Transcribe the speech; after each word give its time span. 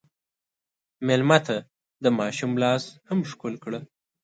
مېلمه 1.07 1.37
ته 1.47 1.55
د 2.03 2.05
ماشوم 2.19 2.51
لاس 2.63 2.83
هم 3.09 3.19
ښکل 3.31 3.53
کړه. 3.63 3.79